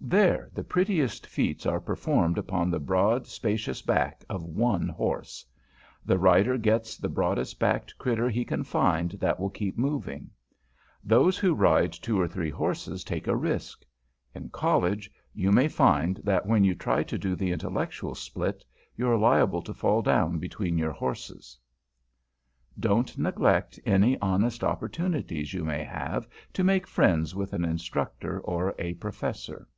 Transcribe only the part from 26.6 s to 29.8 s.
make friends with an Instructor or a Professor.